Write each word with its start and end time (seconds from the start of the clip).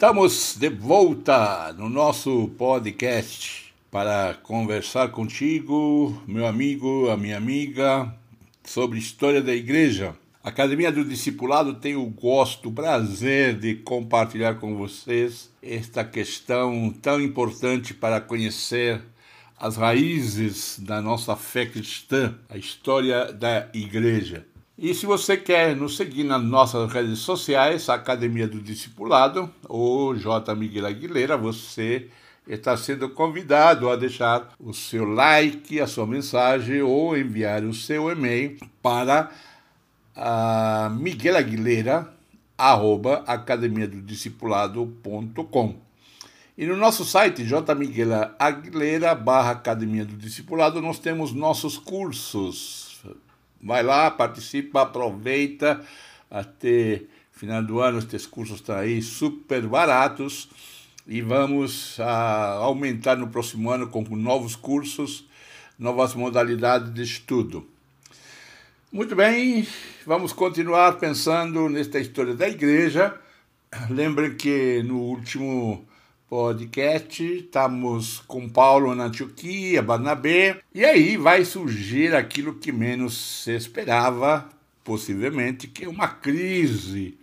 Estamos 0.00 0.56
de 0.58 0.70
volta 0.70 1.74
no 1.74 1.90
nosso 1.90 2.48
podcast 2.56 3.70
para 3.90 4.32
conversar 4.42 5.10
contigo, 5.10 6.22
meu 6.26 6.46
amigo, 6.46 7.10
a 7.10 7.18
minha 7.18 7.36
amiga, 7.36 8.10
sobre 8.64 8.98
história 8.98 9.42
da 9.42 9.54
igreja. 9.54 10.16
A 10.42 10.48
Academia 10.48 10.90
do 10.90 11.04
Discipulado 11.04 11.74
tem 11.74 11.96
o 11.96 12.06
gosto, 12.06 12.70
o 12.70 12.72
prazer 12.72 13.58
de 13.58 13.74
compartilhar 13.74 14.54
com 14.54 14.74
vocês 14.74 15.50
esta 15.62 16.02
questão 16.02 16.90
tão 17.02 17.20
importante 17.20 17.92
para 17.92 18.22
conhecer 18.22 19.02
as 19.58 19.76
raízes 19.76 20.78
da 20.78 21.02
nossa 21.02 21.36
fé 21.36 21.66
cristã, 21.66 22.38
a 22.48 22.56
história 22.56 23.30
da 23.34 23.68
igreja. 23.74 24.46
E 24.82 24.94
se 24.94 25.04
você 25.04 25.36
quer 25.36 25.76
nos 25.76 25.98
seguir 25.98 26.24
nas 26.24 26.42
nossas 26.42 26.90
redes 26.90 27.18
sociais, 27.18 27.86
a 27.90 27.96
Academia 27.96 28.48
do 28.48 28.62
Discipulado 28.62 29.52
ou 29.68 30.16
J. 30.16 30.54
Miguel 30.54 30.86
Aguilera, 30.86 31.36
você 31.36 32.08
está 32.48 32.74
sendo 32.78 33.10
convidado 33.10 33.90
a 33.90 33.96
deixar 33.96 34.48
o 34.58 34.72
seu 34.72 35.04
like, 35.04 35.78
a 35.78 35.86
sua 35.86 36.06
mensagem 36.06 36.80
ou 36.80 37.14
enviar 37.14 37.62
o 37.62 37.74
seu 37.74 38.10
e-mail 38.10 38.56
para 38.80 39.30
a 40.16 40.90
Miguel 40.98 41.36
Aguilera, 41.36 42.10
arroba 42.56 43.22
academiadodiscipulado.com. 43.26 45.74
E 46.56 46.64
no 46.64 46.78
nosso 46.78 47.04
site, 47.04 47.44
jmiguelaguilera, 47.44 49.14
barra 49.14 49.50
Academia 49.50 50.06
do 50.06 50.16
Discipulado, 50.16 50.80
nós 50.80 50.98
temos 50.98 51.34
nossos 51.34 51.76
cursos 51.76 52.89
Vai 53.62 53.82
lá, 53.82 54.10
participa, 54.10 54.82
aproveita. 54.82 55.80
Até 56.30 57.02
final 57.32 57.62
do 57.62 57.80
ano, 57.80 57.98
esses 57.98 58.26
cursos 58.26 58.56
estão 58.56 58.76
aí 58.76 59.00
super 59.00 59.66
baratos. 59.66 60.48
E 61.06 61.22
vamos 61.22 61.98
a, 61.98 62.52
aumentar 62.56 63.16
no 63.16 63.28
próximo 63.28 63.70
ano 63.70 63.88
com 63.88 64.02
novos 64.14 64.54
cursos, 64.54 65.26
novas 65.78 66.14
modalidades 66.14 66.92
de 66.92 67.02
estudo. 67.02 67.66
Muito 68.92 69.16
bem, 69.16 69.66
vamos 70.06 70.32
continuar 70.32 70.98
pensando 70.98 71.68
nesta 71.68 71.98
história 71.98 72.34
da 72.34 72.48
igreja. 72.48 73.14
Lembrem 73.88 74.34
que 74.34 74.82
no 74.82 74.98
último 74.98 75.84
podcast. 76.30 77.24
Estamos 77.24 78.20
com 78.20 78.48
Paulo 78.48 78.94
na 78.94 79.06
Antioquia, 79.06 79.82
Barnabé, 79.82 80.62
e 80.72 80.84
aí 80.84 81.16
vai 81.16 81.44
surgir 81.44 82.14
aquilo 82.14 82.54
que 82.54 82.70
menos 82.70 83.42
se 83.42 83.50
esperava, 83.50 84.48
possivelmente, 84.84 85.66
que 85.66 85.84
é 85.84 85.88
uma 85.88 86.06
crise, 86.06 87.18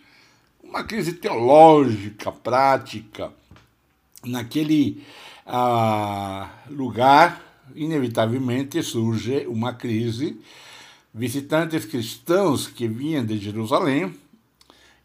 uma 0.61 0.83
crise 0.83 1.13
teológica, 1.13 2.33
prática. 2.33 3.31
Naquele 4.25 5.01
ah, 5.45 6.49
lugar, 6.69 7.41
inevitavelmente 7.73 8.83
surge 8.83 9.47
uma 9.47 9.73
crise. 9.73 10.37
Visitantes 11.13 11.85
cristãos 11.85 12.67
que 12.67 12.89
vinham 12.89 13.25
de 13.25 13.37
Jerusalém 13.37 14.13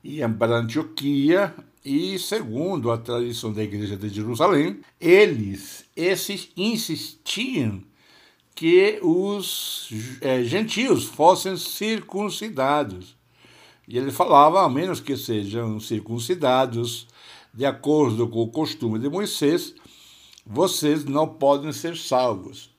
iam 0.02 0.32
para 0.32 0.56
Antioquia 0.56 1.54
e, 1.84 2.18
segundo 2.18 2.90
a 2.90 2.98
tradição 2.98 3.52
da 3.52 3.62
Igreja 3.62 3.96
de 3.96 4.08
Jerusalém, 4.08 4.80
eles 5.00 5.84
esses 5.96 6.50
insistiam 6.56 7.82
que 8.54 9.00
os 9.02 9.90
é, 10.20 10.44
gentios 10.44 11.04
fossem 11.04 11.56
circuncidados. 11.56 13.16
E 13.88 13.98
ele 13.98 14.12
falava, 14.12 14.64
a 14.64 14.68
menos 14.68 15.00
que 15.00 15.16
sejam 15.16 15.80
circuncidados 15.80 17.08
de 17.52 17.66
acordo 17.66 18.28
com 18.28 18.42
o 18.42 18.50
costume 18.50 18.98
de 18.98 19.08
Moisés, 19.08 19.74
vocês 20.46 21.04
não 21.04 21.26
podem 21.26 21.72
ser 21.72 21.96
salvos. 21.96 22.70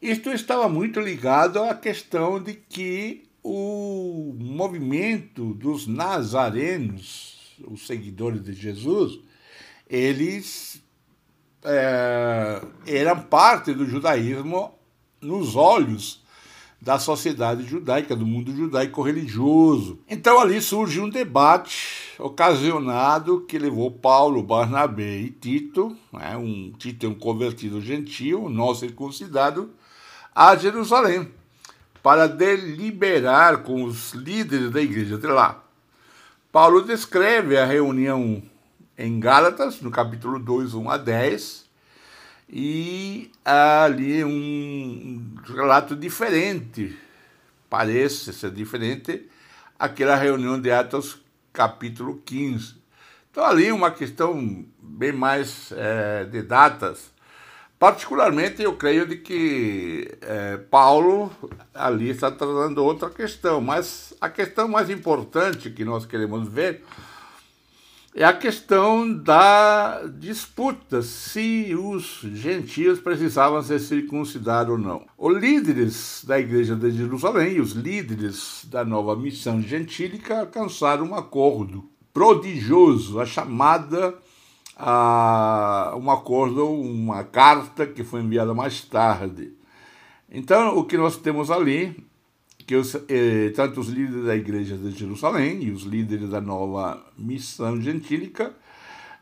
Isto 0.00 0.30
estava 0.30 0.68
muito 0.68 1.00
ligado 1.00 1.58
à 1.58 1.74
questão 1.74 2.42
de 2.42 2.54
que 2.54 3.24
o 3.42 4.34
movimento 4.38 5.54
dos 5.54 5.86
nazarenos 5.86 7.35
os 7.66 7.86
seguidores 7.86 8.44
de 8.44 8.52
Jesus, 8.52 9.18
eles 9.88 10.82
é, 11.64 12.62
eram 12.86 13.20
parte 13.20 13.72
do 13.72 13.86
judaísmo 13.86 14.72
nos 15.20 15.56
olhos 15.56 16.24
da 16.80 16.98
sociedade 16.98 17.64
judaica, 17.64 18.14
do 18.14 18.26
mundo 18.26 18.54
judaico 18.54 19.02
religioso. 19.02 19.98
Então 20.08 20.38
ali 20.38 20.60
surge 20.60 21.00
um 21.00 21.08
debate 21.08 22.12
ocasionado 22.18 23.40
que 23.40 23.58
levou 23.58 23.90
Paulo, 23.90 24.42
Barnabé 24.42 25.18
e 25.18 25.30
Tito, 25.30 25.96
né, 26.12 26.36
um 26.36 26.72
Tito 26.72 27.06
é 27.06 27.08
um 27.08 27.14
convertido 27.14 27.80
gentil, 27.80 28.48
não 28.48 28.74
circuncidado, 28.74 29.70
a 30.34 30.54
Jerusalém 30.54 31.28
para 32.02 32.28
deliberar 32.28 33.64
com 33.64 33.82
os 33.82 34.12
líderes 34.12 34.70
da 34.70 34.80
igreja 34.80 35.18
de 35.18 35.26
lá. 35.26 35.65
Paulo 36.56 36.80
descreve 36.80 37.58
a 37.58 37.66
reunião 37.66 38.42
em 38.96 39.20
Gálatas, 39.20 39.82
no 39.82 39.90
capítulo 39.90 40.38
2, 40.38 40.72
1 40.72 40.88
a 40.88 40.96
10, 40.96 41.66
e 42.48 43.30
há 43.44 43.84
ali 43.84 44.24
um 44.24 45.34
relato 45.54 45.94
diferente, 45.94 46.98
parece 47.68 48.32
ser 48.32 48.52
diferente, 48.52 49.28
aquela 49.78 50.16
reunião 50.16 50.58
de 50.58 50.70
Atos, 50.70 51.18
capítulo 51.52 52.22
15. 52.24 52.76
Então, 53.30 53.44
ali 53.44 53.70
uma 53.70 53.90
questão 53.90 54.64
bem 54.80 55.12
mais 55.12 55.70
é, 55.72 56.24
de 56.24 56.40
datas 56.40 57.10
Particularmente, 57.78 58.62
eu 58.62 58.74
creio 58.74 59.06
de 59.06 59.16
que 59.16 60.16
é, 60.22 60.56
Paulo 60.56 61.30
ali 61.74 62.08
está 62.08 62.30
tratando 62.30 62.82
outra 62.82 63.10
questão, 63.10 63.60
mas 63.60 64.14
a 64.18 64.30
questão 64.30 64.66
mais 64.66 64.88
importante 64.88 65.68
que 65.68 65.84
nós 65.84 66.06
queremos 66.06 66.48
ver 66.48 66.82
é 68.14 68.24
a 68.24 68.32
questão 68.32 69.12
da 69.12 70.06
disputa 70.06 71.02
se 71.02 71.76
os 71.78 72.20
gentios 72.32 72.98
precisavam 72.98 73.62
ser 73.62 73.78
circuncidados 73.78 74.72
ou 74.72 74.78
não. 74.78 75.04
Os 75.18 75.36
líderes 75.36 76.24
da 76.26 76.38
igreja 76.38 76.74
de 76.74 76.90
Jerusalém 76.92 77.60
os 77.60 77.72
líderes 77.72 78.64
da 78.70 78.86
nova 78.86 79.14
missão 79.14 79.60
gentílica 79.60 80.40
alcançaram 80.40 81.10
um 81.10 81.14
acordo 81.14 81.84
prodigioso, 82.14 83.20
a 83.20 83.26
chamada 83.26 84.14
a 84.76 85.94
um 85.96 86.10
acordo, 86.10 86.70
uma 86.70 87.24
carta 87.24 87.86
que 87.86 88.04
foi 88.04 88.20
enviada 88.20 88.52
mais 88.52 88.82
tarde. 88.82 89.52
Então, 90.30 90.76
o 90.76 90.84
que 90.84 90.98
nós 90.98 91.16
temos 91.16 91.50
ali, 91.50 91.96
que 92.66 92.76
os, 92.76 92.94
eh, 93.08 93.52
tanto 93.54 93.80
os 93.80 93.88
líderes 93.88 94.26
da 94.26 94.36
igreja 94.36 94.76
de 94.76 94.90
Jerusalém 94.90 95.62
e 95.62 95.70
os 95.70 95.84
líderes 95.84 96.30
da 96.30 96.40
nova 96.40 97.02
missão 97.16 97.80
gentílica 97.80 98.54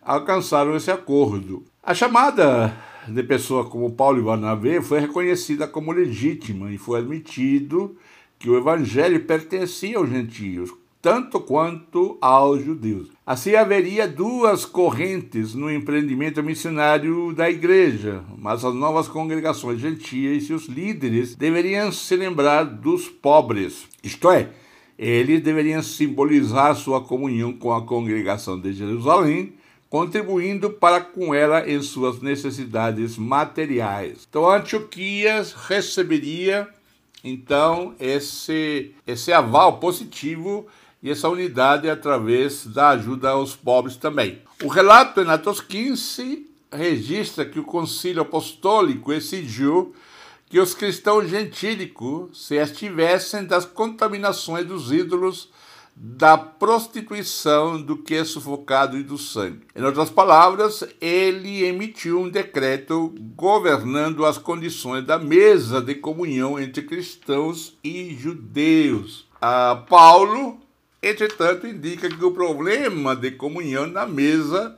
alcançaram 0.02 0.74
esse 0.74 0.90
acordo. 0.90 1.64
A 1.82 1.94
chamada 1.94 2.74
de 3.06 3.22
pessoa 3.22 3.68
como 3.68 3.92
Paulo 3.92 4.18
e 4.18 4.24
Barnabé 4.24 4.80
foi 4.80 5.00
reconhecida 5.00 5.68
como 5.68 5.92
legítima 5.92 6.72
e 6.72 6.78
foi 6.78 7.00
admitido 7.00 7.96
que 8.38 8.48
o 8.50 8.56
evangelho 8.56 9.24
pertencia 9.24 9.98
aos 9.98 10.08
gentios, 10.08 10.70
tanto 11.04 11.38
quanto 11.38 12.16
aos 12.18 12.64
judeus. 12.64 13.08
Assim 13.26 13.54
haveria 13.54 14.08
duas 14.08 14.64
correntes 14.64 15.54
no 15.54 15.70
empreendimento 15.70 16.42
missionário 16.42 17.30
da 17.34 17.50
igreja, 17.50 18.24
mas 18.38 18.64
as 18.64 18.74
novas 18.74 19.06
congregações 19.06 19.78
gentias 19.78 20.42
e 20.42 20.46
seus 20.46 20.64
líderes 20.64 21.34
deveriam 21.34 21.92
se 21.92 22.16
lembrar 22.16 22.64
dos 22.64 23.06
pobres, 23.06 23.84
isto 24.02 24.30
é, 24.30 24.48
eles 24.98 25.42
deveriam 25.42 25.82
simbolizar 25.82 26.74
sua 26.74 27.02
comunhão 27.02 27.52
com 27.52 27.74
a 27.74 27.82
congregação 27.82 28.58
de 28.58 28.72
Jerusalém, 28.72 29.52
contribuindo 29.90 30.70
para 30.70 31.02
com 31.02 31.34
ela 31.34 31.70
em 31.70 31.82
suas 31.82 32.22
necessidades 32.22 33.18
materiais. 33.18 34.26
Então, 34.26 34.50
Antioquia 34.50 35.44
receberia 35.68 36.66
então 37.22 37.94
esse 38.00 38.92
esse 39.06 39.32
aval 39.32 39.78
positivo 39.78 40.66
e 41.04 41.10
essa 41.10 41.28
unidade 41.28 41.86
é 41.86 41.90
através 41.90 42.66
da 42.66 42.88
ajuda 42.88 43.28
aos 43.28 43.54
pobres 43.54 43.94
também. 43.94 44.40
O 44.62 44.68
relato 44.68 45.20
em 45.20 45.28
Atos 45.28 45.60
15 45.60 46.48
registra 46.72 47.44
que 47.44 47.60
o 47.60 47.64
concílio 47.64 48.22
apostólico 48.22 49.12
exigiu 49.12 49.94
que 50.48 50.58
os 50.58 50.72
cristãos 50.72 51.28
gentílicos 51.28 52.46
se 52.46 52.54
estivessem 52.54 53.44
das 53.44 53.66
contaminações 53.66 54.66
dos 54.66 54.90
ídolos, 54.90 55.50
da 55.94 56.38
prostituição, 56.38 57.80
do 57.80 57.98
que 57.98 58.14
é 58.14 58.24
sufocado 58.24 58.96
e 58.96 59.02
do 59.02 59.18
sangue. 59.18 59.66
Em 59.76 59.82
outras 59.82 60.08
palavras, 60.08 60.84
ele 61.02 61.64
emitiu 61.64 62.18
um 62.18 62.30
decreto 62.30 63.14
governando 63.36 64.24
as 64.24 64.38
condições 64.38 65.04
da 65.04 65.18
mesa 65.18 65.82
de 65.82 65.96
comunhão 65.96 66.58
entre 66.58 66.82
cristãos 66.82 67.76
e 67.84 68.16
judeus. 68.18 69.28
A 69.40 69.76
Paulo 69.76 70.63
Entretanto, 71.06 71.66
indica 71.66 72.08
que 72.08 72.24
o 72.24 72.30
problema 72.30 73.14
de 73.14 73.30
comunhão 73.32 73.86
na 73.86 74.06
mesa 74.06 74.74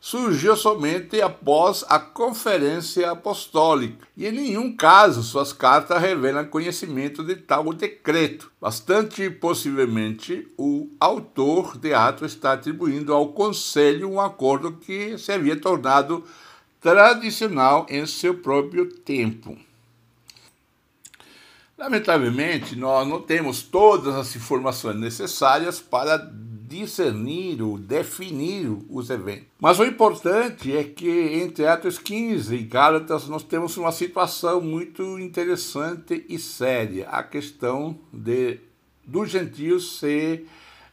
surgiu 0.00 0.56
somente 0.56 1.20
após 1.20 1.84
a 1.86 1.98
Conferência 1.98 3.10
Apostólica, 3.10 4.06
e 4.16 4.24
em 4.24 4.32
nenhum 4.32 4.74
caso 4.74 5.22
suas 5.22 5.52
cartas 5.52 6.00
revelam 6.00 6.46
conhecimento 6.46 7.22
de 7.22 7.36
tal 7.36 7.74
decreto. 7.74 8.50
Bastante 8.58 9.28
possivelmente, 9.28 10.48
o 10.56 10.88
autor 10.98 11.76
de 11.76 11.92
Atos 11.92 12.32
está 12.32 12.54
atribuindo 12.54 13.12
ao 13.12 13.34
Conselho 13.34 14.10
um 14.10 14.18
acordo 14.18 14.72
que 14.72 15.18
se 15.18 15.30
havia 15.30 15.60
tornado 15.60 16.24
tradicional 16.80 17.84
em 17.90 18.06
seu 18.06 18.32
próprio 18.32 18.86
tempo. 18.86 19.65
Lamentavelmente, 21.78 22.74
nós 22.74 23.06
não 23.06 23.20
temos 23.20 23.62
todas 23.62 24.14
as 24.14 24.34
informações 24.34 24.96
necessárias 24.96 25.78
para 25.78 26.16
discernir 26.66 27.62
ou 27.62 27.78
definir 27.78 28.76
os 28.88 29.10
eventos. 29.10 29.46
Mas 29.60 29.78
o 29.78 29.84
importante 29.84 30.74
é 30.74 30.82
que 30.82 31.08
entre 31.08 31.66
Atos 31.66 31.98
15 31.98 32.54
e 32.54 32.62
Gálatas 32.62 33.28
nós 33.28 33.42
temos 33.42 33.76
uma 33.76 33.92
situação 33.92 34.60
muito 34.60 35.18
interessante 35.18 36.24
e 36.28 36.38
séria, 36.38 37.08
a 37.08 37.22
questão 37.22 37.98
de 38.12 38.58
dos 39.06 39.30
gentios 39.30 39.98
ser 39.98 40.48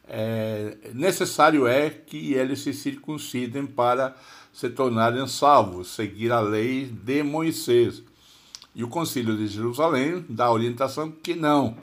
é, 0.07 0.77
necessário 0.93 1.65
é 1.65 1.89
que 1.89 2.33
eles 2.33 2.59
se 2.59 2.73
circuncidem 2.73 3.65
para 3.65 4.15
se 4.51 4.69
tornarem 4.69 5.25
salvos, 5.27 5.95
seguir 5.95 6.31
a 6.31 6.39
lei 6.39 6.85
de 6.85 7.23
Moisés. 7.23 8.03
E 8.75 8.83
o 8.83 8.87
Concílio 8.87 9.37
de 9.37 9.45
Jerusalém 9.45 10.25
dá 10.27 10.45
a 10.45 10.51
orientação 10.51 11.11
que 11.11 11.35
não. 11.35 11.77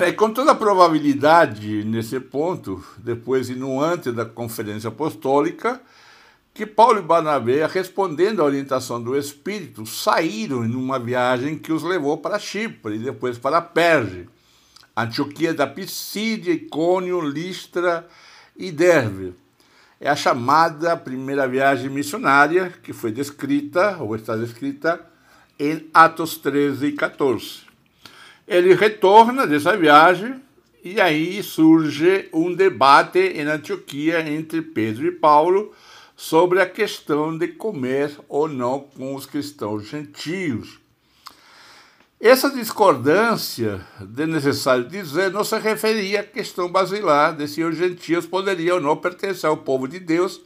É 0.00 0.12
com 0.14 0.32
toda 0.32 0.54
probabilidade, 0.54 1.82
nesse 1.84 2.20
ponto, 2.20 2.84
depois 2.98 3.50
e 3.50 3.56
no 3.56 3.80
antes 3.80 4.14
da 4.14 4.24
Conferência 4.24 4.88
Apostólica, 4.88 5.80
que 6.54 6.64
Paulo 6.64 6.98
e 6.98 7.02
Barnabé, 7.02 7.66
respondendo 7.66 8.40
à 8.40 8.44
orientação 8.44 9.02
do 9.02 9.16
Espírito, 9.16 9.84
saíram 9.84 10.64
em 10.64 10.74
uma 10.74 10.98
viagem 10.98 11.58
que 11.58 11.72
os 11.72 11.82
levou 11.82 12.18
para 12.18 12.38
Chipre 12.38 12.96
e 12.96 12.98
depois 12.98 13.36
para 13.36 13.60
Perge, 13.60 14.28
Antioquia 14.96 15.52
da 15.52 15.66
Pisídia, 15.66 16.52
Icônio, 16.52 17.20
Listra 17.20 18.06
e 18.56 18.70
Derbe. 18.70 19.34
É 20.00 20.08
a 20.08 20.16
chamada 20.16 20.96
primeira 20.96 21.48
viagem 21.48 21.90
missionária 21.90 22.72
que 22.82 22.92
foi 22.92 23.10
descrita, 23.10 23.96
ou 24.00 24.14
está 24.14 24.36
descrita, 24.36 25.04
em 25.58 25.88
Atos 25.92 26.36
13 26.38 26.86
e 26.86 26.92
14. 26.92 27.62
Ele 28.46 28.74
retorna 28.74 29.46
dessa 29.46 29.76
viagem 29.76 30.40
e 30.82 31.00
aí 31.00 31.42
surge 31.42 32.28
um 32.32 32.54
debate 32.54 33.18
em 33.18 33.42
Antioquia 33.42 34.20
entre 34.20 34.62
Pedro 34.62 35.06
e 35.06 35.12
Paulo 35.12 35.74
sobre 36.16 36.60
a 36.60 36.66
questão 36.66 37.36
de 37.36 37.48
comer 37.48 38.16
ou 38.28 38.48
não 38.48 38.80
com 38.80 39.14
os 39.14 39.26
cristãos 39.26 39.88
gentios. 39.88 40.78
Essa 42.20 42.50
discordância, 42.50 43.80
de 44.00 44.26
necessário 44.26 44.88
dizer, 44.88 45.30
não 45.30 45.44
se 45.44 45.56
referia 45.58 46.20
à 46.20 46.24
questão 46.24 46.68
basilar 46.68 47.36
de 47.36 47.46
se 47.46 47.62
os 47.62 47.76
gentios 47.76 48.26
poderiam 48.26 48.76
ou 48.76 48.82
não 48.82 48.96
pertencer 48.96 49.48
ao 49.48 49.58
povo 49.58 49.86
de 49.86 50.00
Deus 50.00 50.40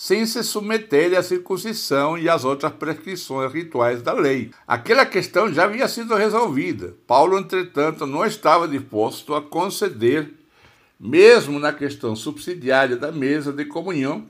sem 0.00 0.24
se 0.26 0.44
submeterem 0.44 1.18
à 1.18 1.22
circuncisão 1.24 2.16
e 2.16 2.28
às 2.28 2.44
outras 2.44 2.72
prescrições 2.72 3.52
rituais 3.52 4.00
da 4.00 4.12
lei. 4.12 4.52
Aquela 4.64 5.04
questão 5.04 5.52
já 5.52 5.64
havia 5.64 5.88
sido 5.88 6.14
resolvida. 6.14 6.94
Paulo, 7.04 7.36
entretanto, 7.36 8.06
não 8.06 8.24
estava 8.24 8.68
disposto 8.68 9.34
a 9.34 9.42
conceder, 9.42 10.32
mesmo 11.00 11.58
na 11.58 11.72
questão 11.72 12.14
subsidiária 12.14 12.96
da 12.96 13.10
mesa 13.10 13.52
de 13.52 13.64
comunhão, 13.64 14.24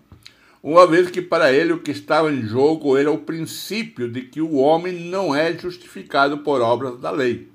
uma 0.63 0.87
vez 0.87 1.11
que 1.11 1.21
para 1.21 1.53
ele 1.53 1.75
o 1.75 1.81
que 1.81 1.91
estava 1.91 2.33
em 2.33 2.47
jogo 2.47 2.97
era 2.97 3.13
o 3.13 3.19
princípio 3.19 4.11
de 4.11 4.23
que 4.23 4.41
o 4.41 4.55
homem 4.55 4.95
não 4.95 5.37
é 5.37 5.53
justificado 5.53 6.39
por 6.39 6.63
obras 6.63 6.99
da 6.99 7.11
lei, 7.11 7.47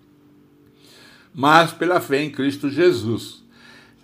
mas 1.34 1.72
pela 1.72 2.00
fé 2.00 2.22
em 2.22 2.30
Cristo 2.30 2.70
Jesus. 2.70 3.43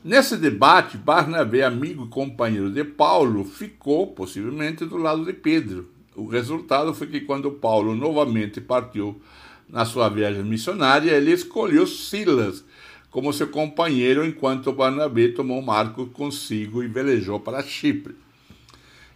Nesse 0.02 0.38
debate, 0.38 0.98
Barnabé, 0.98 1.64
amigo 1.64 2.06
e 2.06 2.08
companheiro 2.08 2.72
de 2.72 2.86
Paulo, 2.86 3.44
ficou 3.44 4.08
possivelmente 4.08 4.86
do 4.86 4.96
lado 4.96 5.26
de 5.26 5.34
Pedro. 5.34 5.90
O 6.16 6.26
resultado 6.26 6.94
foi 6.94 7.08
que, 7.08 7.20
quando 7.20 7.52
Paulo 7.52 7.94
novamente 7.94 8.62
partiu 8.62 9.22
na 9.68 9.84
sua 9.84 10.08
viagem 10.08 10.44
missionária, 10.44 11.12
ele 11.12 11.34
escolheu 11.34 11.86
Silas 11.86 12.64
como 13.12 13.34
seu 13.34 13.50
companheiro, 13.50 14.26
enquanto 14.26 14.72
Barnabé 14.72 15.30
tomou 15.30 15.62
Marcos 15.62 16.08
consigo 16.14 16.82
e 16.82 16.88
velejou 16.88 17.38
para 17.42 17.62
Chipre. 17.62 18.16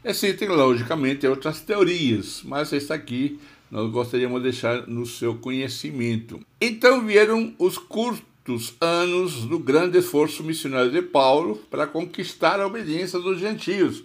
Existem, 0.03 0.49
logicamente, 0.49 1.25
outras 1.25 1.61
teorias, 1.61 2.41
mas 2.43 2.73
esta 2.73 2.95
aqui 2.95 3.39
nós 3.71 3.89
gostaríamos 3.89 4.41
de 4.41 4.49
deixar 4.49 4.85
no 4.85 5.05
seu 5.05 5.35
conhecimento. 5.35 6.41
Então 6.59 7.05
vieram 7.05 7.55
os 7.57 7.77
curtos 7.77 8.32
dos 8.45 8.75
anos 8.81 9.45
do 9.45 9.57
grande 9.57 9.97
esforço 9.97 10.43
missionário 10.43 10.91
de 10.91 11.01
Paulo 11.01 11.55
para 11.71 11.87
conquistar 11.87 12.59
a 12.59 12.67
obediência 12.67 13.19
dos 13.19 13.39
gentios, 13.39 14.03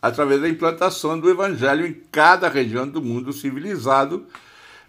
através 0.00 0.40
da 0.40 0.48
implantação 0.48 1.18
do 1.18 1.28
evangelho 1.28 1.86
em 1.86 1.96
cada 2.10 2.48
região 2.48 2.88
do 2.88 3.02
mundo 3.02 3.32
civilizado, 3.32 4.24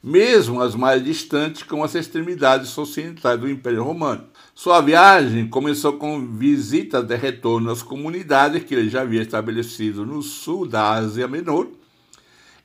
mesmo 0.02 0.62
as 0.62 0.74
mais 0.74 1.04
distantes, 1.04 1.64
como 1.64 1.84
as 1.84 1.96
extremidades 1.96 2.78
ocidentais 2.78 3.40
do 3.40 3.50
Império 3.50 3.84
Romano. 3.84 4.24
Sua 4.56 4.80
viagem 4.80 5.50
começou 5.50 5.94
com 5.94 6.26
visitas 6.26 7.04
de 7.04 7.16
retorno 7.16 7.72
às 7.72 7.84
comunidades 7.84 8.64
que 8.64 8.74
ele 8.74 8.90
já 8.90 9.02
havia 9.02 9.22
estabelecido 9.22 10.06
no 10.06 10.22
sul 10.22 10.66
da 10.66 10.92
Ásia 10.92 11.28
Menor. 11.28 11.68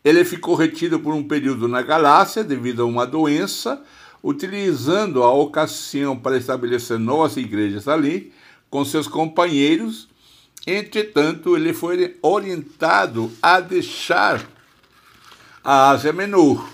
Ele 0.04 0.24
ficou 0.24 0.54
retido 0.54 1.00
por 1.00 1.14
um 1.14 1.22
período 1.22 1.66
na 1.66 1.82
Galácia 1.82 2.44
devido 2.44 2.82
a 2.82 2.86
uma 2.86 3.06
doença 3.06 3.82
utilizando 4.22 5.22
a 5.22 5.32
ocasião 5.32 6.16
para 6.16 6.36
estabelecer 6.36 6.98
novas 6.98 7.36
igrejas 7.36 7.88
ali 7.88 8.32
com 8.70 8.84
seus 8.84 9.08
companheiros. 9.08 10.08
Entretanto, 10.66 11.56
ele 11.56 11.72
foi 11.72 12.16
orientado 12.22 13.30
a 13.42 13.58
deixar 13.60 14.46
a 15.64 15.90
Ásia 15.90 16.12
Menor. 16.12 16.70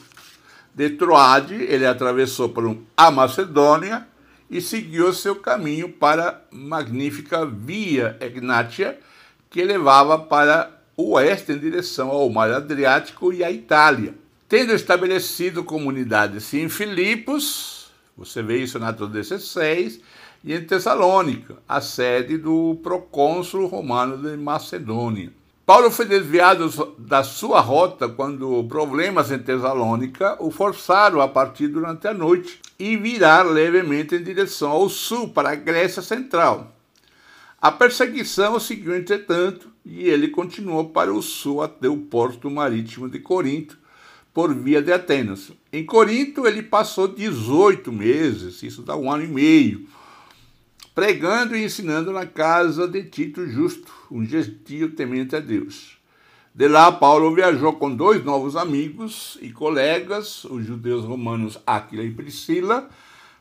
De 0.74 0.90
Troade, 0.90 1.54
ele 1.54 1.86
atravessou 1.86 2.50
por 2.50 2.76
a 2.96 3.10
Macedônia 3.10 4.06
e 4.50 4.60
seguiu 4.60 5.12
seu 5.12 5.36
caminho 5.36 5.88
para 5.88 6.28
a 6.28 6.54
magnífica 6.54 7.44
Via 7.44 8.16
Egnatia, 8.20 8.98
que 9.50 9.64
levava 9.64 10.18
para 10.18 10.70
o 10.96 11.14
oeste 11.14 11.52
em 11.52 11.58
direção 11.58 12.10
ao 12.10 12.28
Mar 12.30 12.50
Adriático 12.50 13.32
e 13.32 13.42
à 13.42 13.50
Itália. 13.50 14.14
Tendo 14.48 14.72
estabelecido 14.72 15.62
comunidades 15.62 16.54
em 16.54 16.70
Filipos, 16.70 17.90
você 18.16 18.42
vê 18.42 18.62
isso 18.62 18.78
na 18.78 18.88
Atos 18.88 19.10
16, 19.10 20.00
e 20.42 20.54
em 20.54 20.64
Tessalônica, 20.64 21.56
a 21.68 21.82
sede 21.82 22.38
do 22.38 22.78
procônsul 22.82 23.66
romano 23.66 24.16
de 24.16 24.38
Macedônia. 24.38 25.30
Paulo 25.66 25.90
foi 25.90 26.06
desviado 26.06 26.94
da 26.96 27.22
sua 27.22 27.60
rota 27.60 28.08
quando 28.08 28.64
problemas 28.64 29.30
em 29.30 29.38
Tessalônica 29.38 30.42
o 30.42 30.50
forçaram 30.50 31.20
a 31.20 31.28
partir 31.28 31.68
durante 31.68 32.08
a 32.08 32.14
noite 32.14 32.58
e 32.78 32.96
virar 32.96 33.42
levemente 33.42 34.14
em 34.14 34.22
direção 34.22 34.70
ao 34.70 34.88
sul, 34.88 35.28
para 35.28 35.50
a 35.50 35.56
Grécia 35.56 36.00
Central. 36.00 36.72
A 37.60 37.70
perseguição 37.70 38.58
seguiu, 38.58 38.96
entretanto, 38.96 39.68
e 39.84 40.08
ele 40.08 40.28
continuou 40.28 40.88
para 40.88 41.12
o 41.12 41.20
sul 41.20 41.60
até 41.60 41.86
o 41.86 41.98
porto 41.98 42.50
marítimo 42.50 43.10
de 43.10 43.18
Corinto, 43.18 43.76
por 44.38 44.54
via 44.54 44.80
de 44.80 44.92
Atenas. 44.92 45.50
Em 45.72 45.84
Corinto, 45.84 46.46
ele 46.46 46.62
passou 46.62 47.08
18 47.08 47.90
meses, 47.90 48.62
isso 48.62 48.82
dá 48.82 48.94
um 48.94 49.10
ano 49.10 49.24
e 49.24 49.26
meio, 49.26 49.88
pregando 50.94 51.56
e 51.56 51.64
ensinando 51.64 52.12
na 52.12 52.24
casa 52.24 52.86
de 52.86 53.02
Tito 53.02 53.44
Justo, 53.48 53.92
um 54.08 54.24
gentio 54.24 54.92
temente 54.92 55.34
a 55.34 55.40
Deus. 55.40 55.98
De 56.54 56.68
lá, 56.68 56.92
Paulo 56.92 57.34
viajou 57.34 57.72
com 57.72 57.92
dois 57.92 58.24
novos 58.24 58.54
amigos 58.54 59.36
e 59.42 59.50
colegas, 59.50 60.44
os 60.44 60.64
judeus 60.64 61.04
romanos 61.04 61.58
Áquila 61.66 62.04
e 62.04 62.12
Priscila, 62.12 62.88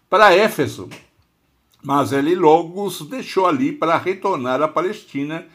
para 0.09 0.33
Éfeso. 0.33 0.89
Mas 1.83 2.11
ele 2.11 2.33
logo 2.33 2.83
os 2.83 3.07
deixou 3.07 3.45
ali 3.45 3.71
para 3.71 3.99
retornar 3.99 4.63
à 4.63 4.67
Palestina 4.67 5.45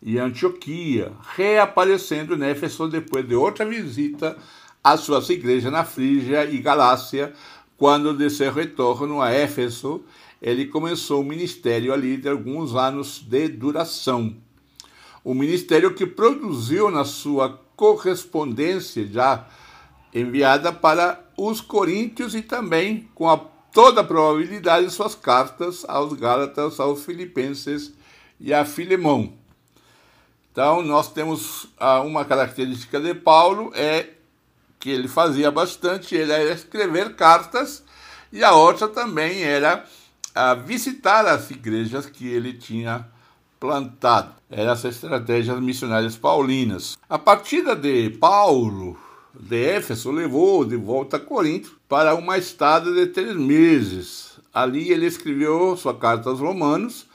e 0.00 0.16
Antioquia, 0.16 1.10
reaparecendo 1.34 2.36
em 2.36 2.44
Éfeso 2.44 2.86
depois 2.86 3.26
de 3.26 3.34
outra 3.34 3.66
visita 3.66 4.38
as 4.82 5.00
suas 5.00 5.28
igrejas 5.30 5.70
na 5.70 5.84
Frígia 5.84 6.44
e 6.44 6.58
Galácia, 6.58 7.32
quando 7.76 8.16
de 8.16 8.28
seu 8.30 8.52
retorno 8.52 9.20
a 9.20 9.30
Éfeso, 9.30 10.04
ele 10.40 10.66
começou 10.66 11.20
o 11.20 11.24
ministério 11.24 11.92
ali 11.92 12.16
de 12.16 12.28
alguns 12.28 12.74
anos 12.74 13.20
de 13.20 13.48
duração. 13.48 14.36
O 15.24 15.34
ministério 15.34 15.94
que 15.94 16.04
produziu 16.04 16.90
na 16.90 17.04
sua 17.04 17.60
correspondência 17.76 19.06
já 19.06 19.46
enviada 20.12 20.72
para 20.72 21.24
os 21.36 21.60
coríntios 21.60 22.34
e 22.34 22.42
também, 22.42 23.08
com 23.14 23.28
a, 23.28 23.38
toda 23.72 24.00
a 24.00 24.04
probabilidade, 24.04 24.90
suas 24.90 25.14
cartas 25.14 25.84
aos 25.88 26.12
Gálatas, 26.12 26.80
aos 26.80 27.04
Filipenses 27.04 27.92
e 28.40 28.52
a 28.52 28.64
Filemão. 28.64 29.32
Então, 30.50 30.82
nós 30.82 31.10
temos 31.10 31.68
ah, 31.78 32.00
uma 32.02 32.24
característica 32.24 33.00
de 33.00 33.14
Paulo, 33.14 33.72
é 33.74 34.10
que 34.82 34.90
ele 34.90 35.06
fazia 35.06 35.48
bastante, 35.48 36.16
ele 36.16 36.32
era 36.32 36.52
escrever 36.52 37.14
cartas, 37.14 37.84
e 38.32 38.42
a 38.42 38.52
outra 38.52 38.88
também 38.88 39.44
era 39.44 39.84
a 40.34 40.54
visitar 40.54 41.24
as 41.24 41.52
igrejas 41.52 42.06
que 42.06 42.26
ele 42.26 42.52
tinha 42.52 43.06
plantado. 43.60 44.32
Eram 44.50 44.72
as 44.72 44.84
estratégias 44.84 45.60
missionárias 45.60 46.16
paulinas. 46.16 46.98
A 47.08 47.16
partida 47.16 47.76
de 47.76 48.10
Paulo 48.10 48.98
de 49.32 49.64
Éfeso 49.64 50.10
levou 50.10 50.64
de 50.64 50.74
volta 50.74 51.16
a 51.16 51.20
Corinto 51.20 51.78
para 51.88 52.16
uma 52.16 52.36
estada 52.36 52.92
de 52.92 53.06
três 53.06 53.36
meses. 53.36 54.32
Ali 54.52 54.90
ele 54.90 55.06
escreveu 55.06 55.76
sua 55.76 55.94
carta 55.94 56.28
aos 56.28 56.40
Romanos, 56.40 57.06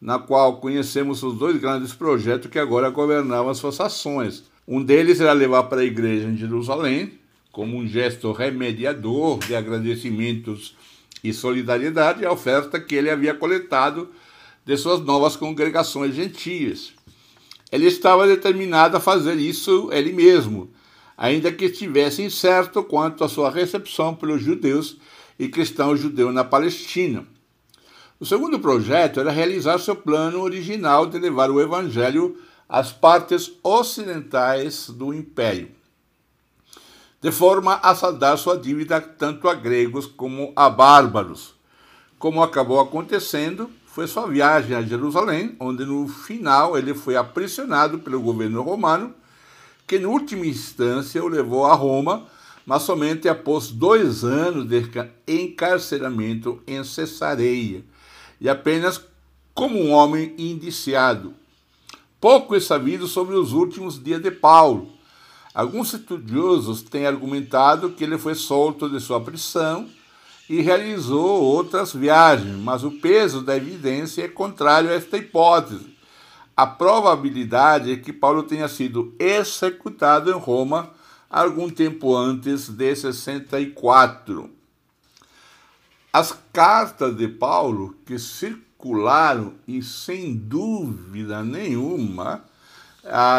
na 0.00 0.20
qual 0.20 0.58
conhecemos 0.58 1.24
os 1.24 1.36
dois 1.36 1.60
grandes 1.60 1.92
projetos 1.92 2.48
que 2.48 2.58
agora 2.60 2.88
governavam 2.88 3.50
as 3.50 3.58
suas 3.58 3.80
ações. 3.80 4.44
Um 4.68 4.82
deles 4.82 5.20
era 5.20 5.32
levar 5.32 5.64
para 5.64 5.82
a 5.82 5.84
igreja 5.84 6.26
em 6.26 6.36
Jerusalém, 6.36 7.12
como 7.52 7.76
um 7.76 7.86
gesto 7.86 8.32
remediador 8.32 9.38
de 9.38 9.54
agradecimentos 9.54 10.76
e 11.22 11.32
solidariedade, 11.32 12.26
a 12.26 12.32
oferta 12.32 12.80
que 12.80 12.94
ele 12.96 13.08
havia 13.08 13.32
coletado 13.32 14.08
de 14.64 14.76
suas 14.76 15.00
novas 15.00 15.36
congregações 15.36 16.14
gentias. 16.14 16.92
Ele 17.70 17.86
estava 17.86 18.26
determinado 18.26 18.96
a 18.96 19.00
fazer 19.00 19.36
isso 19.36 19.88
ele 19.92 20.12
mesmo, 20.12 20.68
ainda 21.16 21.52
que 21.52 21.66
estivesse 21.66 22.22
incerto 22.22 22.82
quanto 22.82 23.22
à 23.22 23.28
sua 23.28 23.50
recepção 23.50 24.16
pelos 24.16 24.42
judeus 24.42 24.96
e 25.38 25.48
cristãos 25.48 26.00
judeus 26.00 26.34
na 26.34 26.42
Palestina. 26.42 27.24
O 28.18 28.26
segundo 28.26 28.58
projeto 28.58 29.20
era 29.20 29.30
realizar 29.30 29.78
seu 29.78 29.94
plano 29.94 30.40
original 30.40 31.06
de 31.06 31.18
levar 31.18 31.50
o 31.50 31.60
evangelho 31.60 32.36
às 32.68 32.92
partes 32.92 33.52
ocidentais 33.62 34.88
do 34.90 35.14
império 35.14 35.76
de 37.20 37.32
forma 37.32 37.80
a 37.82 37.92
saldar 37.92 38.38
sua 38.38 38.56
dívida 38.56 39.00
tanto 39.00 39.48
a 39.48 39.54
gregos 39.54 40.06
como 40.06 40.52
a 40.54 40.70
bárbaros. 40.70 41.54
Como 42.20 42.40
acabou 42.42 42.78
acontecendo, 42.78 43.68
foi 43.84 44.06
sua 44.06 44.28
viagem 44.28 44.76
a 44.76 44.82
Jerusalém, 44.82 45.56
onde 45.58 45.84
no 45.84 46.06
final 46.06 46.78
ele 46.78 46.94
foi 46.94 47.16
aprisionado 47.16 47.98
pelo 47.98 48.20
governo 48.20 48.62
romano, 48.62 49.12
que, 49.88 49.96
em 49.96 50.06
última 50.06 50.46
instância, 50.46 51.20
o 51.20 51.26
levou 51.26 51.66
a 51.66 51.74
Roma, 51.74 52.26
mas 52.64 52.82
somente 52.82 53.28
após 53.28 53.72
dois 53.72 54.22
anos 54.22 54.68
de 54.68 54.84
encarceramento 55.26 56.62
em 56.64 56.84
Cesareia, 56.84 57.84
e 58.40 58.48
apenas 58.48 59.00
como 59.52 59.80
um 59.80 59.90
homem 59.90 60.32
indiciado. 60.38 61.34
Pouco 62.26 62.56
é 62.56 62.60
sabido 62.60 63.06
sobre 63.06 63.36
os 63.36 63.52
últimos 63.52 64.02
dias 64.02 64.20
de 64.20 64.32
Paulo, 64.32 64.90
Alguns 65.54 65.94
estudiosos 65.94 66.82
têm 66.82 67.06
argumentado 67.06 67.92
que 67.92 68.02
ele 68.02 68.18
foi 68.18 68.34
solto 68.34 68.90
de 68.90 68.98
sua 68.98 69.20
prisão 69.20 69.88
e 70.50 70.60
realizou 70.60 71.40
outras 71.40 71.94
viagens, 71.94 72.56
mas 72.56 72.82
o 72.82 72.90
peso 72.90 73.42
da 73.42 73.56
evidência 73.56 74.24
é 74.24 74.28
contrário 74.28 74.90
a 74.90 74.94
esta 74.94 75.16
hipótese. 75.16 75.96
A 76.56 76.66
probabilidade 76.66 77.92
é 77.92 77.96
que 77.96 78.12
Paulo 78.12 78.42
tenha 78.42 78.66
sido 78.66 79.14
executado 79.20 80.28
em 80.28 80.34
Roma 80.34 80.90
algum 81.30 81.70
tempo 81.70 82.16
antes 82.16 82.68
de 82.68 82.96
64. 82.96 84.50
As 86.12 86.36
cartas 86.52 87.16
de 87.16 87.28
Paulo 87.28 87.94
que 88.04 88.18
circularam 88.18 88.65
e 89.66 89.82
sem 89.82 90.36
dúvida 90.36 91.42
nenhuma 91.42 92.44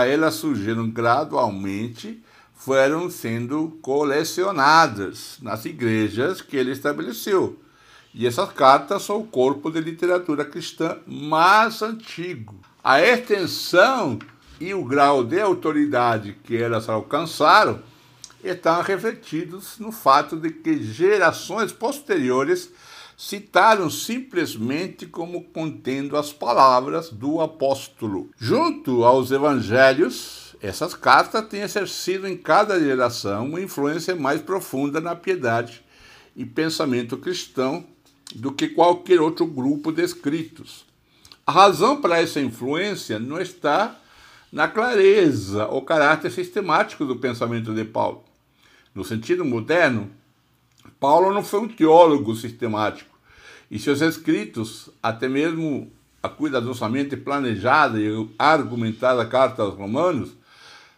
elas 0.08 0.36
surgiram 0.36 0.90
gradualmente, 0.90 2.24
foram 2.56 3.10
sendo 3.10 3.78
colecionadas 3.82 5.38
nas 5.42 5.66
igrejas 5.66 6.42
que 6.42 6.58
ele 6.58 6.72
estabeleceu. 6.72 7.60
E 8.14 8.26
essas 8.26 8.52
cartas 8.52 9.04
são 9.04 9.20
o 9.20 9.28
corpo 9.28 9.70
de 9.70 9.80
literatura 9.80 10.44
cristã 10.44 10.98
mais 11.06 11.82
antigo. 11.82 12.56
A 12.84 13.02
extensão 13.02 14.18
e 14.60 14.74
o 14.74 14.84
grau 14.84 15.24
de 15.24 15.40
autoridade 15.40 16.36
que 16.44 16.58
elas 16.58 16.90
alcançaram 16.90 17.80
estão 18.44 18.82
refletidos 18.82 19.78
no 19.78 19.92
fato 19.92 20.36
de 20.38 20.50
que 20.50 20.82
gerações 20.82 21.72
posteriores 21.72 22.72
citaram 23.18 23.90
simplesmente 23.90 25.08
como 25.08 25.46
contendo 25.46 26.16
as 26.16 26.32
palavras 26.32 27.10
do 27.10 27.42
apóstolo. 27.42 28.30
Junto 28.38 29.04
aos 29.04 29.32
evangelhos, 29.32 30.56
essas 30.62 30.94
cartas 30.94 31.48
têm 31.48 31.62
exercido 31.62 32.28
em 32.28 32.38
cada 32.38 32.80
geração 32.80 33.48
uma 33.48 33.60
influência 33.60 34.16
mais 34.16 34.40
profunda 34.40 35.02
na 35.02 35.16
piedade 35.16 35.84
e 36.36 36.46
pensamento 36.46 37.18
cristão 37.18 37.84
do 38.36 38.52
que 38.52 38.68
qualquer 38.68 39.20
outro 39.20 39.48
grupo 39.48 39.92
de 39.92 40.04
escritos. 40.04 40.86
A 41.46 41.52
razão 41.52 42.00
para 42.00 42.22
essa 42.22 42.40
influência 42.40 43.18
não 43.18 43.42
está 43.42 44.00
na 44.52 44.68
clareza 44.68 45.66
ou 45.68 45.82
caráter 45.82 46.32
sistemático 46.32 47.04
do 47.04 47.16
pensamento 47.16 47.74
de 47.74 47.84
Paulo. 47.84 48.24
No 48.94 49.04
sentido 49.04 49.44
moderno, 49.44 50.12
Paulo 51.00 51.34
não 51.34 51.44
foi 51.44 51.62
um 51.62 51.68
teólogo 51.68 52.36
sistemático, 52.36 53.18
e 53.70 53.78
seus 53.80 54.02
escritos, 54.02 54.90
até 55.02 55.28
mesmo 55.28 55.92
a 56.22 56.30
cuidadosamente 56.30 57.16
planejada 57.16 58.00
e 58.00 58.28
argumentada 58.38 59.26
carta 59.26 59.62
aos 59.62 59.76
Romanos, 59.76 60.36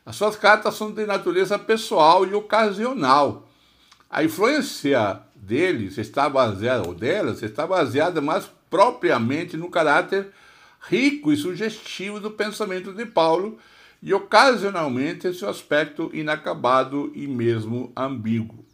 as 0.06 0.16
suas 0.16 0.36
cartas 0.36 0.76
são 0.76 0.92
de 0.92 1.06
natureza 1.06 1.60
pessoal 1.60 2.26
e 2.26 2.34
ocasional. 2.34 3.48
A 4.10 4.24
influência 4.24 5.20
deles 5.36 5.98
está 5.98 6.28
baseada, 6.28 6.88
ou 6.88 6.96
delas, 6.96 7.44
está 7.44 7.68
baseada 7.68 8.20
mais 8.22 8.50
propriamente 8.70 9.56
no 9.56 9.70
caráter 9.70 10.32
rico 10.82 11.32
e 11.32 11.38
sugestivo 11.38 12.20
do 12.20 12.32
pensamento 12.32 12.94
de 12.94 13.06
Paulo 13.06 13.58
e 14.02 14.14
ocasionalmente 14.14 15.34
seu 15.34 15.50
aspecto 15.50 16.10
inacabado 16.14 17.12
e 17.14 17.28
mesmo 17.28 17.92
ambíguo. 17.96 18.66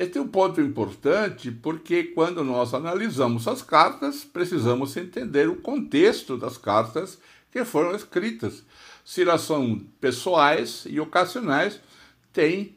Este 0.00 0.16
é 0.16 0.20
um 0.22 0.28
ponto 0.28 0.62
importante 0.62 1.50
porque, 1.50 2.04
quando 2.04 2.42
nós 2.42 2.72
analisamos 2.72 3.46
as 3.46 3.60
cartas, 3.60 4.24
precisamos 4.24 4.96
entender 4.96 5.46
o 5.46 5.56
contexto 5.56 6.38
das 6.38 6.56
cartas 6.56 7.18
que 7.52 7.62
foram 7.66 7.94
escritas. 7.94 8.64
Se 9.04 9.20
elas 9.20 9.42
são 9.42 9.78
pessoais 10.00 10.84
e 10.88 10.98
ocasionais, 10.98 11.78
tem 12.32 12.74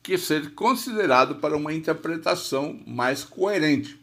que 0.00 0.16
ser 0.16 0.54
considerado 0.54 1.34
para 1.34 1.56
uma 1.56 1.74
interpretação 1.74 2.80
mais 2.86 3.24
coerente. 3.24 4.00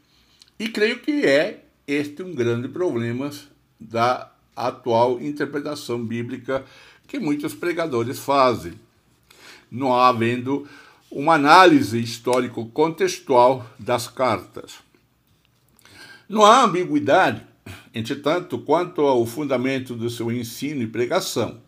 E 0.60 0.68
creio 0.68 1.00
que 1.00 1.26
é 1.26 1.64
este 1.88 2.22
um 2.22 2.36
grande 2.36 2.68
problema 2.68 3.32
da 3.80 4.30
atual 4.54 5.22
interpretação 5.22 6.04
bíblica 6.04 6.66
que 7.08 7.18
muitos 7.18 7.54
pregadores 7.54 8.20
fazem. 8.20 8.74
Não 9.72 9.96
havendo 9.96 10.68
uma 11.16 11.36
análise 11.36 11.98
histórico-contextual 11.98 13.66
das 13.80 14.06
cartas. 14.06 14.74
Não 16.28 16.44
há 16.44 16.66
ambiguidade, 16.66 17.42
entretanto, 17.94 18.58
quanto 18.60 19.00
ao 19.00 19.26
fundamento 19.26 19.96
do 19.96 20.10
seu 20.10 20.30
ensino 20.30 20.82
e 20.82 20.88
pregação. 20.88 21.62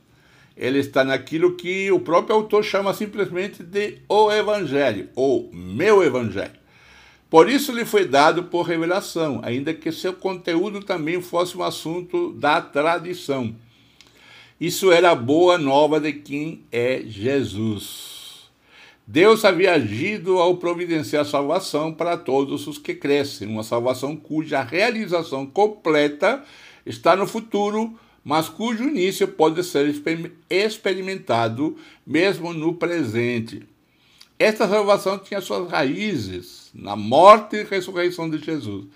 Ele 0.58 0.80
está 0.80 1.06
naquilo 1.06 1.56
que 1.56 1.90
o 1.94 2.00
próprio 2.02 2.36
autor 2.36 2.62
chama 2.62 2.94
simplesmente 2.94 3.64
de 3.64 4.00
o 4.10 4.30
Evangelho, 4.30 5.08
ou 5.16 5.50
meu 5.54 6.04
Evangelho. 6.04 6.60
Por 7.30 7.50
isso 7.50 7.72
lhe 7.72 7.86
foi 7.86 8.04
dado 8.06 8.44
por 8.44 8.64
revelação, 8.64 9.40
ainda 9.44 9.74
que 9.74 9.94
seu 9.94 10.12
conteúdo 10.12 10.84
também 10.84 11.22
fosse 11.22 11.58
um 11.58 11.64
assunto 11.64 12.34
da 12.34 12.60
tradição. 12.60 13.56
Isso 14.60 14.92
era 14.92 15.12
a 15.12 15.16
boa 15.16 15.58
nova 15.58 16.02
de 16.02 16.12
quem 16.12 16.66
é 16.70 17.02
Jesus. 17.06 18.17
Deus 19.10 19.46
havia 19.46 19.72
agido 19.72 20.38
ao 20.38 20.58
providenciar 20.58 21.24
salvação 21.26 21.94
para 21.94 22.18
todos 22.18 22.68
os 22.68 22.78
que 22.78 22.94
crescem, 22.94 23.48
uma 23.48 23.64
salvação 23.64 24.18
cuja 24.18 24.62
realização 24.62 25.46
completa 25.46 26.44
está 26.86 27.16
no 27.16 27.26
futuro, 27.26 27.98
mas 28.22 28.50
cujo 28.50 28.84
início 28.84 29.26
pode 29.26 29.64
ser 29.64 29.96
experimentado 30.50 31.78
mesmo 32.06 32.52
no 32.52 32.74
presente. 32.74 33.66
Esta 34.38 34.68
salvação 34.68 35.18
tinha 35.18 35.40
suas 35.40 35.72
raízes 35.72 36.70
na 36.74 36.98
morte 36.98 37.56
e 37.56 37.64
ressurreição 37.64 38.30
de 38.30 38.40
Jesus. 38.40 38.88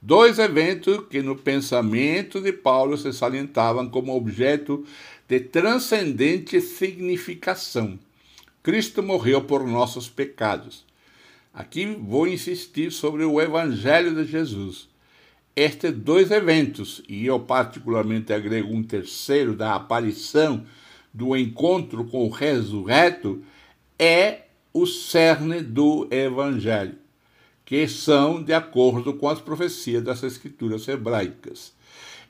Dois 0.00 0.38
eventos 0.38 1.04
que 1.10 1.20
no 1.20 1.36
pensamento 1.36 2.40
de 2.40 2.54
Paulo 2.54 2.96
se 2.96 3.12
salientavam 3.12 3.86
como 3.86 4.16
objeto 4.16 4.82
de 5.28 5.40
transcendente 5.40 6.58
significação. 6.58 7.98
Cristo 8.68 9.02
morreu 9.02 9.40
por 9.40 9.66
nossos 9.66 10.10
pecados. 10.10 10.84
Aqui 11.54 11.86
vou 11.86 12.28
insistir 12.28 12.92
sobre 12.92 13.24
o 13.24 13.40
Evangelho 13.40 14.14
de 14.14 14.30
Jesus. 14.30 14.90
estes 15.56 15.90
dois 15.90 16.30
eventos, 16.30 17.02
e 17.08 17.24
eu 17.24 17.40
particularmente 17.40 18.30
agrego 18.30 18.70
um 18.74 18.82
terceiro 18.82 19.56
da 19.56 19.74
aparição, 19.74 20.66
do 21.14 21.34
encontro 21.34 22.04
com 22.04 22.26
o 22.26 22.30
ressurreto, 22.30 23.42
é 23.98 24.42
o 24.70 24.84
cerne 24.84 25.62
do 25.62 26.06
Evangelho, 26.10 26.98
que 27.64 27.88
são 27.88 28.42
de 28.42 28.52
acordo 28.52 29.14
com 29.14 29.30
as 29.30 29.40
profecias 29.40 30.04
das 30.04 30.22
Escrituras 30.22 30.86
hebraicas. 30.86 31.72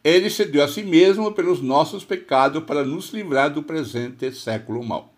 Ele 0.04 0.30
se 0.30 0.44
deu 0.44 0.62
a 0.62 0.68
si 0.68 0.84
mesmo 0.84 1.32
pelos 1.32 1.60
nossos 1.60 2.04
pecados 2.04 2.62
para 2.62 2.84
nos 2.84 3.10
livrar 3.10 3.52
do 3.52 3.60
presente 3.60 4.32
século 4.32 4.84
mau. 4.84 5.17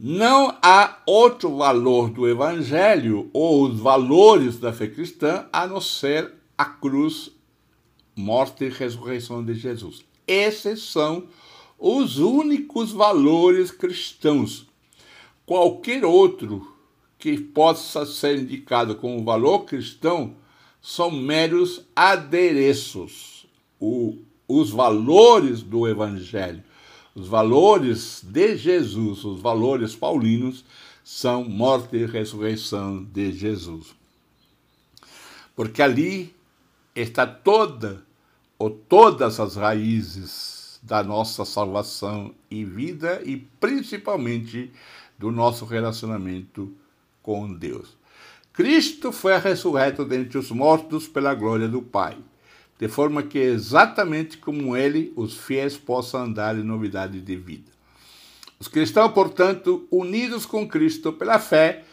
Não 0.00 0.56
há 0.62 0.98
outro 1.04 1.56
valor 1.56 2.08
do 2.08 2.28
Evangelho 2.28 3.28
ou 3.32 3.64
os 3.64 3.80
valores 3.80 4.56
da 4.56 4.72
fé 4.72 4.86
cristã 4.86 5.48
a 5.52 5.66
não 5.66 5.80
ser 5.80 6.34
a 6.56 6.64
cruz, 6.64 7.32
morte 8.14 8.64
e 8.64 8.68
ressurreição 8.68 9.44
de 9.44 9.54
Jesus. 9.54 10.04
Esses 10.24 10.82
são 10.82 11.26
os 11.76 12.18
únicos 12.18 12.92
valores 12.92 13.72
cristãos. 13.72 14.68
Qualquer 15.44 16.04
outro 16.04 16.76
que 17.18 17.36
possa 17.36 18.06
ser 18.06 18.38
indicado 18.38 18.94
como 18.94 19.24
valor 19.24 19.64
cristão 19.64 20.36
são 20.80 21.10
meros 21.10 21.84
adereços. 21.96 23.48
O, 23.80 24.16
os 24.46 24.70
valores 24.70 25.60
do 25.60 25.88
Evangelho, 25.88 26.62
os 27.18 27.26
valores 27.26 28.22
de 28.22 28.56
Jesus, 28.56 29.24
os 29.24 29.40
valores 29.40 29.96
paulinos, 29.96 30.64
são 31.02 31.42
morte 31.44 31.96
e 31.96 32.06
ressurreição 32.06 33.02
de 33.02 33.32
Jesus. 33.32 33.88
Porque 35.56 35.82
ali 35.82 36.34
está 36.94 37.26
toda 37.26 38.04
ou 38.58 38.70
todas 38.70 39.40
as 39.40 39.56
raízes 39.56 40.78
da 40.82 41.02
nossa 41.02 41.44
salvação 41.44 42.32
e 42.50 42.64
vida 42.64 43.20
e 43.24 43.36
principalmente 43.36 44.70
do 45.18 45.32
nosso 45.32 45.64
relacionamento 45.64 46.72
com 47.22 47.52
Deus. 47.52 47.96
Cristo 48.52 49.10
foi 49.10 49.36
ressurreto 49.38 50.04
dentre 50.04 50.38
os 50.38 50.50
mortos 50.50 51.08
pela 51.08 51.34
glória 51.34 51.68
do 51.68 51.82
Pai, 51.82 52.16
de 52.78 52.88
forma 52.88 53.22
que 53.22 53.38
exatamente 53.38 54.38
como 54.38 54.76
ele, 54.76 55.12
os 55.16 55.36
fiéis 55.36 55.76
possam 55.76 56.22
andar 56.22 56.56
em 56.56 56.62
novidade 56.62 57.20
de 57.20 57.36
vida. 57.36 57.70
Os 58.60 58.68
cristãos, 58.68 59.12
portanto, 59.12 59.86
unidos 59.90 60.46
com 60.46 60.66
Cristo 60.66 61.12
pela 61.12 61.38
fé, 61.38 61.84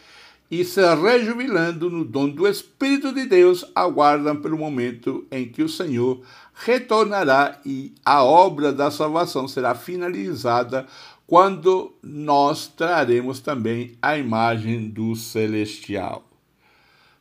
e 0.50 0.64
se 0.64 0.80
rejubilando 0.94 1.90
no 1.90 2.04
dom 2.04 2.28
do 2.28 2.46
Espírito 2.46 3.12
de 3.12 3.26
Deus, 3.26 3.64
aguardam 3.74 4.36
pelo 4.36 4.56
momento 4.56 5.26
em 5.30 5.48
que 5.48 5.62
o 5.62 5.68
Senhor 5.68 6.22
retornará 6.54 7.60
e 7.64 7.92
a 8.04 8.22
obra 8.22 8.72
da 8.72 8.90
salvação 8.90 9.48
será 9.48 9.74
finalizada 9.74 10.86
quando 11.26 11.92
nós 12.00 12.68
traremos 12.68 13.40
também 13.40 13.96
a 14.00 14.16
imagem 14.16 14.88
do 14.88 15.16
celestial. 15.16 16.24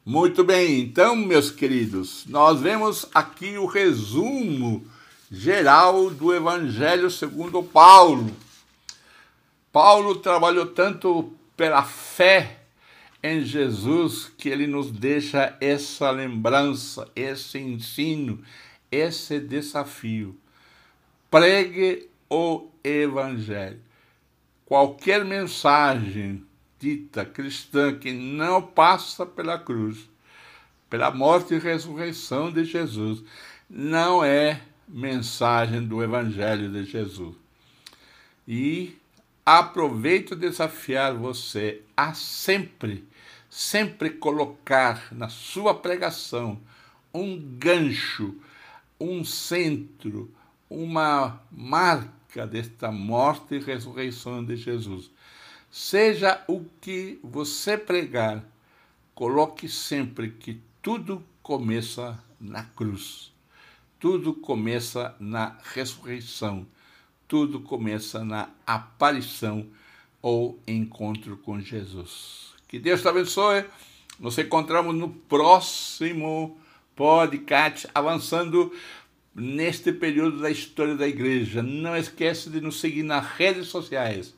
Muito 0.07 0.43
bem, 0.43 0.81
então, 0.81 1.15
meus 1.15 1.49
queridos, 1.49 2.27
nós 2.27 2.61
vemos 2.61 3.07
aqui 3.11 3.57
o 3.57 3.65
resumo 3.65 4.85
geral 5.31 6.11
do 6.11 6.31
Evangelho 6.31 7.09
segundo 7.09 7.63
Paulo. 7.63 8.29
Paulo 9.71 10.13
trabalhou 10.17 10.67
tanto 10.67 11.33
pela 11.57 11.81
fé 11.81 12.59
em 13.23 13.41
Jesus 13.41 14.31
que 14.37 14.47
ele 14.47 14.67
nos 14.67 14.91
deixa 14.91 15.57
essa 15.59 16.11
lembrança, 16.11 17.09
esse 17.15 17.57
ensino, 17.57 18.43
esse 18.91 19.39
desafio. 19.39 20.37
Pregue 21.31 22.07
o 22.29 22.67
Evangelho. 22.83 23.81
Qualquer 24.67 25.25
mensagem 25.25 26.45
dita 26.79 27.25
cristã 27.25 27.97
que 27.97 28.11
não 28.11 28.61
passa 28.61 29.25
pela 29.25 29.57
cruz, 29.57 30.09
pela 30.89 31.11
morte 31.11 31.53
e 31.53 31.59
ressurreição 31.59 32.51
de 32.51 32.65
Jesus, 32.65 33.23
não 33.69 34.23
é 34.23 34.61
mensagem 34.87 35.85
do 35.85 36.03
Evangelho 36.03 36.71
de 36.71 36.85
Jesus. 36.85 37.35
E 38.47 38.95
aproveito 39.45 40.35
desafiar 40.35 41.13
você 41.13 41.81
a 41.95 42.13
sempre 42.13 43.07
sempre 43.55 44.09
colocar 44.09 45.13
na 45.13 45.29
sua 45.29 45.73
pregação 45.73 46.59
um 47.13 47.39
gancho, 47.57 48.35
um 48.99 49.23
centro, 49.23 50.29
uma 50.69 51.41
marca 51.49 52.45
desta 52.45 52.91
morte 52.91 53.55
e 53.55 53.59
ressurreição 53.59 54.43
de 54.43 54.57
Jesus. 54.57 55.09
Seja 55.77 56.41
o 56.47 56.63
que 56.79 57.19
você 57.21 57.77
pregar, 57.77 58.41
coloque 59.13 59.67
sempre 59.67 60.29
que 60.29 60.61
tudo 60.81 61.21
começa 61.43 62.17
na 62.39 62.63
cruz. 62.63 63.33
Tudo 63.99 64.33
começa 64.33 65.13
na 65.19 65.57
ressurreição. 65.73 66.65
Tudo 67.27 67.59
começa 67.59 68.23
na 68.23 68.47
aparição 68.65 69.67
ou 70.21 70.57
encontro 70.65 71.35
com 71.35 71.59
Jesus. 71.59 72.53
Que 72.69 72.79
Deus 72.79 73.01
te 73.01 73.09
abençoe. 73.09 73.65
Nos 74.17 74.37
encontramos 74.37 74.95
no 74.95 75.09
próximo 75.09 76.57
podcast, 76.95 77.85
avançando 77.93 78.71
neste 79.35 79.91
período 79.91 80.39
da 80.39 80.49
história 80.49 80.95
da 80.95 81.05
igreja. 81.05 81.61
Não 81.61 81.97
esqueça 81.97 82.49
de 82.49 82.61
nos 82.61 82.79
seguir 82.79 83.03
nas 83.03 83.25
redes 83.25 83.67
sociais. 83.67 84.33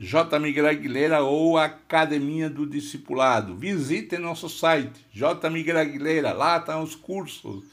J. 0.00 0.38
Miguel 0.38 0.68
Aguilera 0.68 1.24
ou 1.24 1.58
Academia 1.58 2.48
do 2.48 2.64
Discipulado. 2.64 3.56
Visite 3.56 4.16
nosso 4.16 4.48
site, 4.48 5.04
J. 5.12 5.50
Miguel 5.50 5.76
Aguilera, 5.76 6.32
lá 6.32 6.58
estão 6.58 6.84
os 6.84 6.94
cursos. 6.94 7.64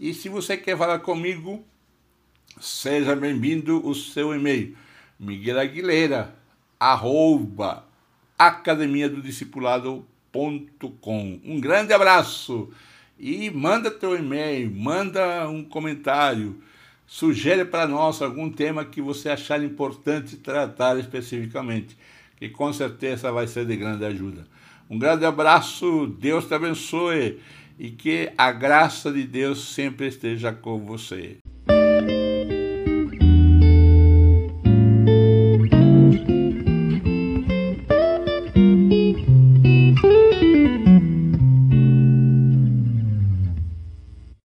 E 0.00 0.14
se 0.14 0.30
você 0.30 0.56
quer 0.56 0.78
falar 0.78 1.00
comigo, 1.00 1.62
seja 2.58 3.14
bem-vindo 3.14 3.86
o 3.86 3.94
seu 3.94 4.34
e-mail, 4.34 4.74
Miguel 5.20 5.60
Aguilera, 5.60 6.34
arroba, 6.80 7.84
academia 8.38 9.08
do 9.08 9.20
discipulado.com. 9.20 11.40
Um 11.44 11.60
grande 11.60 11.92
abraço 11.92 12.70
e 13.18 13.50
manda 13.50 13.90
teu 13.90 14.16
e-mail, 14.16 14.74
manda 14.74 15.46
um 15.50 15.62
comentário, 15.62 16.62
sugere 17.06 17.64
para 17.64 17.86
nós 17.86 18.20
algum 18.22 18.50
tema 18.50 18.84
que 18.84 19.00
você 19.00 19.28
achar 19.28 19.62
importante 19.62 20.36
tratar 20.36 20.98
especificamente, 20.98 21.96
que 22.36 22.48
com 22.48 22.72
certeza 22.72 23.30
vai 23.30 23.46
ser 23.46 23.66
de 23.66 23.76
grande 23.76 24.04
ajuda. 24.04 24.46
Um 24.88 24.98
grande 24.98 25.24
abraço, 25.24 26.06
Deus 26.18 26.46
te 26.46 26.54
abençoe 26.54 27.40
e 27.78 27.90
que 27.90 28.32
a 28.36 28.52
graça 28.52 29.12
de 29.12 29.24
Deus 29.24 29.74
sempre 29.74 30.08
esteja 30.08 30.52
com 30.52 30.78
você. 30.78 31.38